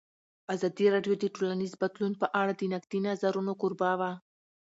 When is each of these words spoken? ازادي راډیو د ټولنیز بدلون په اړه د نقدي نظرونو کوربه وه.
ازادي 0.53 0.85
راډیو 0.95 1.13
د 1.19 1.25
ټولنیز 1.35 1.73
بدلون 1.81 2.13
په 2.21 2.27
اړه 2.41 2.51
د 2.55 2.61
نقدي 2.73 2.99
نظرونو 3.07 3.51
کوربه 3.61 3.91
وه. 3.99 4.11